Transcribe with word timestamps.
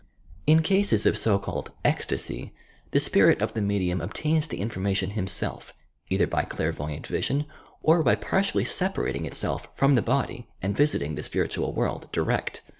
Iq 0.47 0.63
cases 0.63 1.05
of 1.05 1.15
so 1.15 1.37
called 1.37 1.69
"ecstasy" 1.85 2.55
the 2.89 2.99
spirit 2.99 3.39
of 3.39 3.53
the 3.53 3.61
medium 3.61 4.01
obtains 4.01 4.47
the 4.47 4.59
information 4.59 5.11
himself, 5.11 5.75
either 6.09 6.25
by 6.25 6.41
clairvoyant 6.41 7.05
vision 7.05 7.45
or 7.83 8.01
by 8.01 8.15
partially 8.15 8.65
separating 8.65 9.27
itself 9.27 9.69
from 9.75 9.93
the 9.93 10.01
body 10.01 10.47
and 10.59 10.75
visiting 10.75 11.13
the 11.13 11.21
spiritual 11.21 11.71
world 11.71 12.11
direct. 12.11 12.63